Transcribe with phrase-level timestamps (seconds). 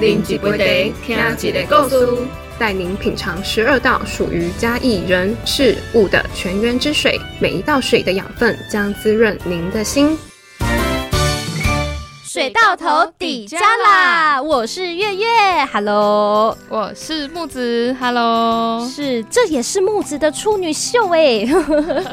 [0.00, 2.22] 另几杯茶，听几个故事，
[2.58, 10.18] 带您品尝十二道属于嘉义人事物的泉源之水，每一道水的养分将滋润您的心。
[12.34, 14.42] 水到头底加啦！
[14.42, 15.24] 我是月月
[15.72, 21.46] ，Hello，我是木子，Hello，是这也是木子的处女秀哎。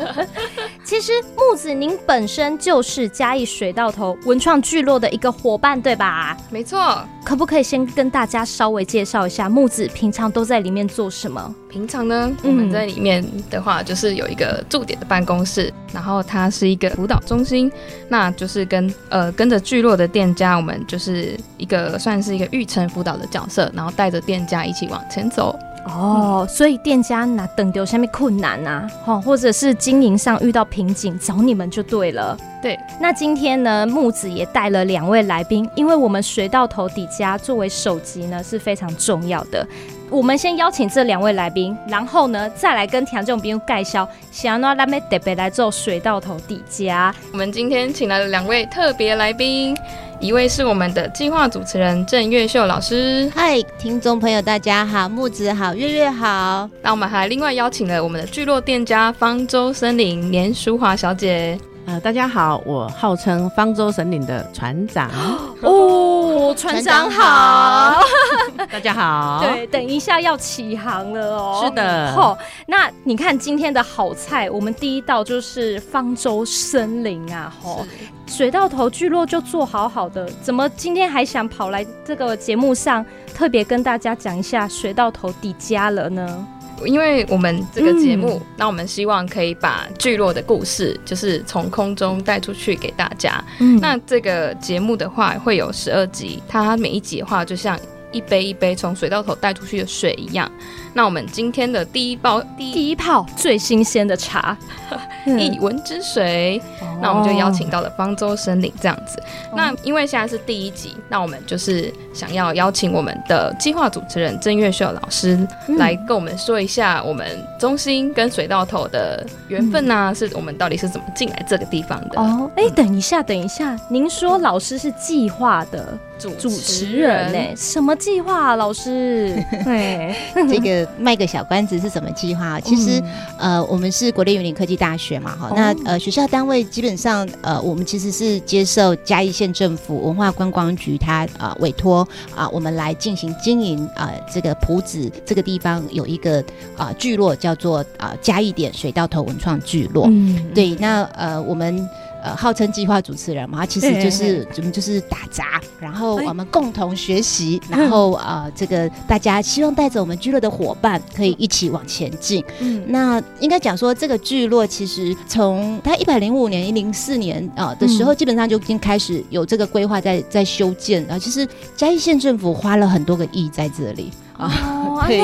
[0.85, 6.37] 其实木子您本身就是嘉义水到头文创聚落的一个伙伴，对吧？
[6.51, 7.03] 没错。
[7.23, 11.53] 可不可以先跟大家稍微介绍一下木子平常都在里面做什么？
[11.67, 17.71] 平常呢，我们在里面的话，就是有一个驻点的办公室，然后它是一个辅导中心，
[18.09, 25.57] 那就是跟呃跟着聚落的店家，我们就是一个算是一个育成辅导的角色，然后带着店家一起往前走。
[25.85, 32.37] 哦，所以店家那等丢下面困难呐，哦，或者是经营上遇到瓶颈，找你们就对了。
[32.61, 39.67] 对，那今天呢，木子也带了两位来宾，因为我们水到头底家作为首集呢是非常重要的。
[40.11, 47.13] 我们先邀请这两位来宾，然后呢再来跟听众朋友介绍，想要让他们特别来做水到头底家。
[47.31, 49.75] 我们今天请来了两位特别来宾。
[50.19, 56.69] 一位是我们的计划主持人郑月秀老师，嗨，听众朋友大家好，木子好，月月好。
[56.83, 61.57] 那我们还另外邀请了我们的聚落店家方舟森林年淑华小姐。
[61.91, 65.11] 呃，大家好，我号称方舟神岭的船长。
[65.61, 68.01] 哦，船长好，
[68.71, 77.85] 大家好，对，等一下要起航了哦，是的，好，那你看今天的好菜，我们第一道就是方舟森林啊，吼，
[78.25, 86.47] 水到头聚落就做好好的，怎么今天还想跑来这个节目上，特别跟大家讲一下水到头底家了呢？
[86.85, 93.43] 因为我们这个节目，那我们希望可以把聚落的故事，就是从空中带出去给大家。
[93.79, 97.79] 那这个节目的话，会有十二集，它每一集的话，就像
[98.11, 100.49] 一杯一杯从水道头带出去的水一样。
[100.93, 104.57] 那我们今天的第一包第一泡最新鲜的茶，
[105.25, 106.61] 一文之水，
[107.01, 109.21] 那我们就邀请到了方舟森林这样子。
[109.55, 117.25] 那因为现在是第一集，那我们就是想要邀请我们的计划主持人郑月秀老师来跟我们说一下我们
[117.57, 122.19] 中心跟水道头的缘分呐，是我们到底是怎么进来这个地方的？
[122.19, 125.97] 哦，哎，等一下，等一下，您说老师是计划的
[126.29, 127.55] 主持人呢？
[127.55, 129.35] 什么计划，老师？
[129.63, 130.15] 对，
[130.47, 130.87] 这个。
[130.99, 132.59] 卖个小关子是什么计划？
[132.59, 133.01] 其实，
[133.39, 146.43] 呃，我们是国立园林科技大学嘛，哈，那呃，学校单位基本上，呃，我们其实是接受嘉义县政府文化观光局它啊委托啊，我们来进行经营啊，这个埔子这个地方有一个
[146.77, 151.89] 啊聚落叫做啊嘉义点水稻头文创聚落，嗯对，那呃我们。
[152.23, 162.43] 呃，号称计划主持人嘛，他其实就是我们就是打杂，然后我们共同学习，然后呃，这个大家希望带着我们聚落的伙伴可以一起往前进。
[162.59, 171.17] 嗯，那应该讲说，这个聚落其实从它一百零五年、一零四年啊的时候，基本上就已经开始有这个规划在在修建啊。
[171.17, 174.11] 其实嘉义县政府花了很多个亿在这里。
[174.41, 175.19] 啊，对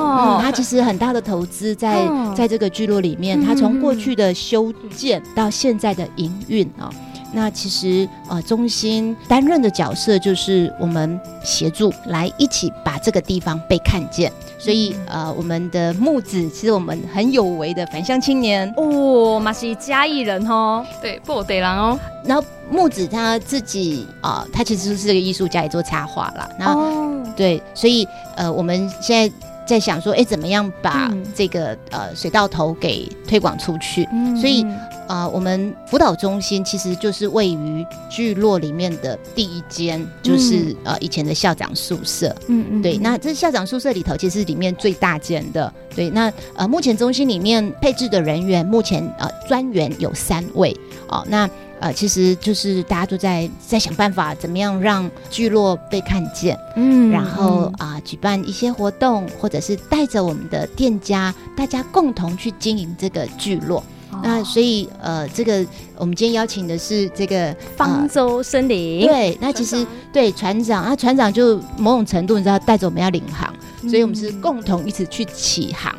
[0.00, 0.38] 哦。
[0.38, 6.90] 嗯，他其实很大的投资在在这个聚落里面，他从过去的修建到现在的营运啊，
[7.32, 18.72] 那其实呃中心担任的角色就是我们协助来一起把这个地方被看见，所以呃我们的木子其实我们很有为的返乡青年。
[18.76, 26.48] 哦，马是嘉义人哦，对，不得人哦，然后木子他自己啊，他其实是个艺术家，也做插画啦。
[26.58, 26.90] 然后
[27.36, 28.06] 对，所以
[28.36, 29.34] 呃我们现在。
[29.70, 34.04] 在想说，哎，怎么样把这个呃水稻头给推广出去？
[34.40, 34.66] 所以，
[35.08, 42.34] 呃，我们辅导中心其实就是位于聚落里面的第一间，就是呃以前的校长宿舍。
[42.48, 45.72] 嗯嗯，对，那这校长宿舍里头其实里面最大间的。
[45.94, 50.76] 对，那呃目前中心里面配置的人员，目前呃专员有三位。
[51.08, 51.48] 哦，那。
[51.80, 63.82] 呃，其实就是大家都在在想办法，怎么样让聚落被看见，嗯，然后啊，举办一些活动，或者是带着我们的店家，大家共同去经营这个聚落。
[64.22, 65.64] 那所以呃，这个
[65.96, 73.50] 我们今天邀请的是这个方舟森林，对，那其实对船长啊，船长就某种程度你知道带着我们要领航，
[73.88, 75.94] 所以我们是共同一起去起航。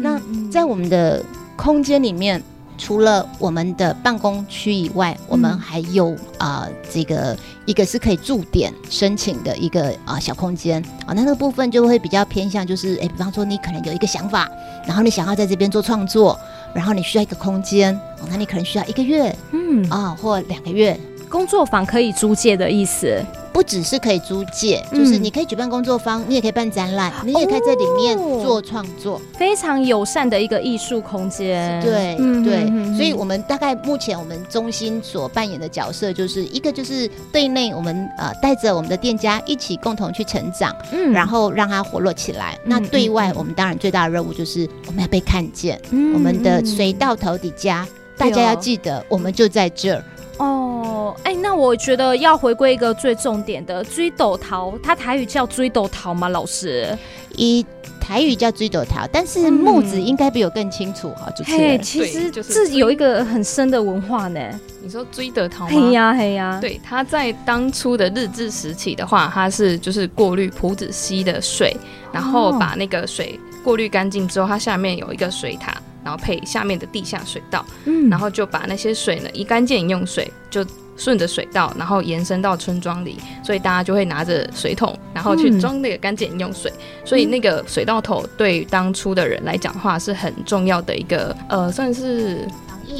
[0.00, 0.18] 那
[0.50, 1.22] 在我们的
[1.56, 2.42] 空间里面。
[2.78, 10.82] 除了我们的办公区以外，我们还有啊，这个一个是可以驻点申请的一个啊小空间。
[11.06, 14.50] 啊，那那个部分就会比较偏向，就是哎，比方说你可能有一个想法，
[14.86, 16.38] 然后你想要在这边做创作，
[16.74, 19.88] 然后你需要一个空间，哦那你可能需要一个月，嗯。
[19.90, 23.24] 啊，或两个月，工作坊可以租借的意思。
[23.56, 31.82] 不只是可以租借，就是你可以举办工作坊，你也可以办展览，你也可以在里面做创作，非常友善的一个艺术空间。
[31.82, 32.14] 对
[32.44, 42.58] 对，所以我们大概目前我们中心所扮演的角色，就是一个就是对内，我们呃带着我们的店家一起共同去成长，嗯，然后让它活络起来。
[42.62, 45.80] 那对外，我们当然最大的任务就是我们要被看见，
[46.12, 47.88] 我们的水到头底家，
[48.18, 50.04] 大家要记得，我们就在这儿。
[50.38, 50.85] 哦，
[51.24, 56.28] 哎，那我觉得要回归一个最重点的追斗桃，它台语叫追斗桃吗？
[56.28, 56.96] 老师，
[57.36, 57.64] 一
[58.00, 61.32] 台语叫追斗桃，但是木子应该比我更清楚哈。
[61.44, 64.40] 嘿，其实这有一个很深的文化呢。
[64.82, 65.70] 你说追得桃吗？
[65.70, 71.76] 嘿呀嘿呀，对，它在当初的日治时期的话，它是就是过滤浦子溪的水，
[72.12, 75.76] 然后把那个水过滤干净之后，它下面有一个水塔。
[76.04, 80.64] 然后配下面的地下水道，嗯，然后就把那些水呢，一干净饮用水，就
[80.96, 86.72] 顺着水道，然后延伸到村庄里，所以大家就会拿着水桶，然后去装那个干净饮用水。
[87.04, 92.46] 所以那个水道头对当初的人来讲话是很重要的一个，呃，算是。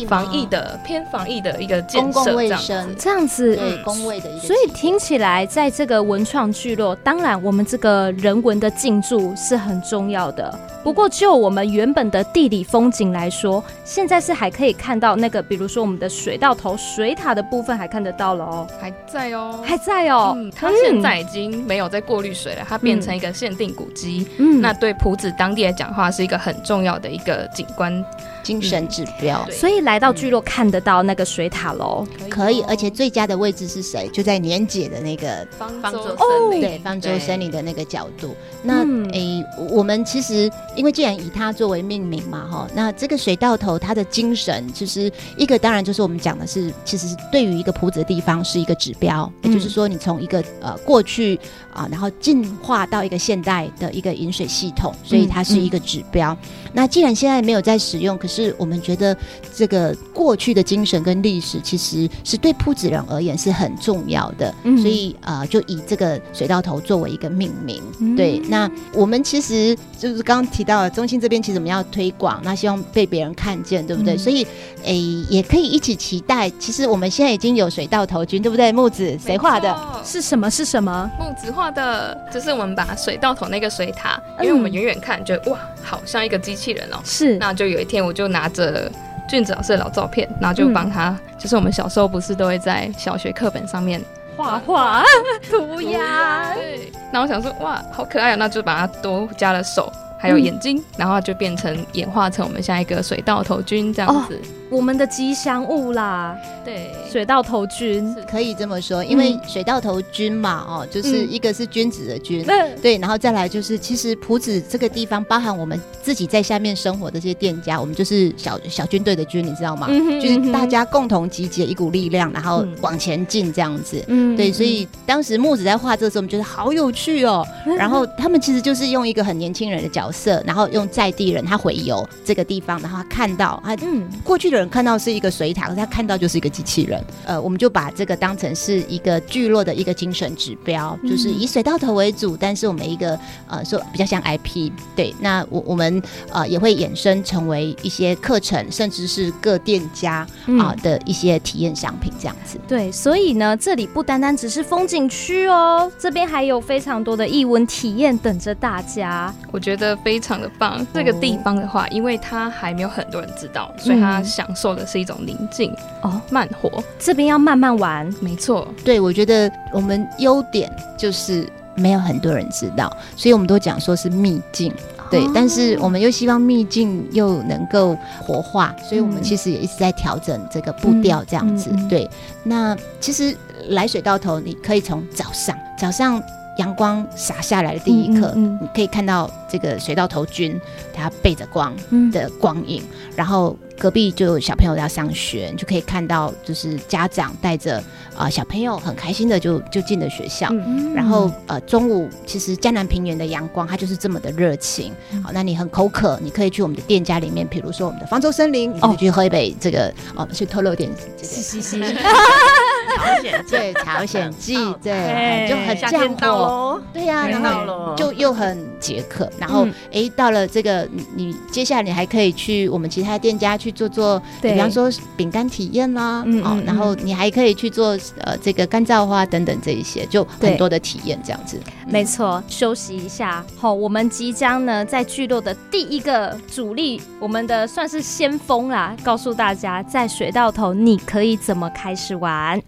[0.08, 4.46] 防疫的偏防疫的一个建设，这样子，这样子，对公卫的一个。
[4.46, 10.58] 所以听起来，在这个文创聚落，当然我们这个人文的进驻是很重要的。
[10.82, 20.36] 不过，就我们原本的地理风景来说，现在是还可以看到那个，比如说我们的水道头水塔的部分还看得到了哦，还在哦，还在哦。
[20.54, 24.28] 它现在已经没有在过滤水了，它变成一个限定古迹。
[24.38, 28.04] 嗯，那对埔子当地来讲话，是一个很重要的一个景观。
[28.46, 34.08] 精神指标，所以来到聚落看得到那个水塔楼，可以，而且最佳的位置是谁？
[34.12, 38.36] 就在年姐的那个方舟森林，对，方舟森林的那个角度。
[38.62, 51.36] 那诶，我们其实因为既然以它作为命名嘛，哈，那这个水道头它的精神，其实一个当然就是我们讲的是，其实是对于一个铺子的地方是一个指标，也就是说你从一个呃过去
[51.72, 56.36] 啊，然后进化到一个现代的一个饮水系统，所以它是一个指标。
[56.72, 59.16] 那既然现在没有在使用，可是是我们觉得
[59.54, 67.82] 这个过去的精神跟历史，其实是对铺子人而言是很重要的，嗯所以呃，就以这个水稻头作为一个命名。
[68.16, 74.16] 对，那我们其实就是刚刚提到中心这边，其实我们要推广，那希望被别人看见，对不对？
[74.16, 74.46] 所以
[74.84, 74.98] 诶，
[75.30, 76.50] 也可以一起期待。
[76.58, 78.70] 其实我们现在已经有水稻头君，对不对？
[78.72, 79.74] 木子谁画的？
[80.04, 80.50] 是什么？
[80.50, 81.10] 是什么？
[81.18, 86.98] 木子画的，就是我们把水稻头那个水塔，因为我们远远看，觉得哇，好像一个机器人哦。
[87.02, 88.26] 是，那就有一天我就。
[88.26, 88.90] 拿着
[89.28, 94.02] 俊子老师的老照片，然后就帮他，就是我们小时候不是都会在小学课本上面
[94.36, 95.04] 画画
[95.48, 96.90] 涂鸦，对。
[97.12, 98.34] 那我想说，哇，好可爱啊！
[98.34, 104.42] 那就把它多加了手，还有眼睛，然后就变成演化成我们下一个水稻头菌这样子。
[104.68, 112.44] 我们的吉祥物啦，对，水稻头君可以这么说，因为水稻头菌嘛，哦，就是一个是君子的君，
[112.82, 119.86] 对，然后再来就是，其实埔子这个地方包含我们自己在下面生活的这些店家，我们就是小小军队的军，你知道吗？
[120.20, 124.02] 就是大家共同集结一股力量，然后往前进这样子。
[124.08, 127.46] 嗯，对，所以当时木子在画这个时候，我们觉得好有趣哦。
[127.78, 134.02] 然后他们其实就是用一个很年轻人的角色，然后用在地人他回游这个地方，然后他看到他嗯。
[134.24, 134.55] 过去的。
[134.56, 137.02] 人看到是一个水塔，他看到就是一个机器人。
[137.24, 144.70] 呃，我们就把这个当成是一个聚落的一个精神指标，就是以水稻头为主，但是我们一个呃说比较像 IP。
[144.94, 146.02] 对，那我我们
[146.32, 150.26] 呃也会衍生成为一些课程，甚至是各店家
[150.58, 152.58] 啊的一些体验商品这样子。
[152.66, 159.32] 对，所以呢，这里不单单只是风景区哦，这边还有非常多的艺文体验等着大家。
[159.50, 160.86] 我觉得非常的棒。
[160.94, 166.82] 这个地方的话，因为它还没有很多人知道，所以它享受的是一种宁静哦，慢活。
[166.98, 168.66] 这边要慢慢玩，没错。
[168.84, 174.72] 对，我觉得我们优点就是没有很多人知道，所以我们都讲说是秘境。
[175.10, 181.70] 对，但是我们又希望秘境又能够活化，所以我们其实也一直在调整这个步调，这样子。
[181.88, 182.08] 对，
[182.42, 183.36] 那其实
[183.68, 186.22] 来水到头，你可以从早上，早上。
[186.56, 190.58] 阳光洒下来的第一刻，你可以看到这个水稻头菌，
[190.94, 191.74] 它背着光
[192.10, 192.82] 的光影，
[193.14, 197.82] 然后隔壁就有小朋友要上学，你就可以看到，就是家长带着
[198.16, 200.50] 啊小朋友很开心的就就进了学校，
[200.94, 211.26] 然后呃中午其实江南平原的阳光它就是这么的热情，好，那你很口渴，你可以去我们的店家里面，比如说我们的方舟森林，你可以去喝一杯这个哦，去透露点这个。
[212.86, 231.60] 朝鲜对朝鲜记对，就很降火，对呀，然后就又很解渴，然后哎，到了这个你接下来你还可以去我们其他店家去做做，比方说饼干体验啦，哦，然后你还可以去做呃这个干燥花等等这一些，就很多的体验这样子。
[231.86, 242.60] 没错，休息一下，好，我们即将呢在聚落的第一个主力，我们的算是先锋啦，告诉大家在水道头你可以怎么开始玩。